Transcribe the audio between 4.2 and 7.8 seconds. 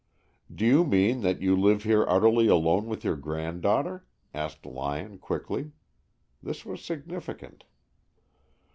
asked Lyon, quickly. This was significant.